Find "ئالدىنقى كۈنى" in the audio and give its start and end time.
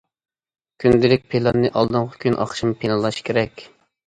1.75-2.39